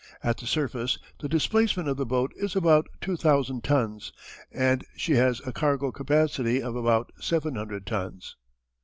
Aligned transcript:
At 0.23 0.37
the 0.37 0.47
surface 0.47 0.97
the 1.19 1.29
displacement 1.29 1.87
of 1.87 1.95
the 1.95 2.07
boat 2.07 2.33
is 2.35 2.55
about 2.55 2.87
2000 3.01 3.63
tons, 3.63 4.11
and 4.51 4.83
she 4.95 5.11
has 5.13 5.41
a 5.45 5.51
cargo 5.53 5.91
capacity 5.91 6.59
of 6.59 6.75
about 6.75 7.11
700 7.19 7.85
tons. 7.85 8.35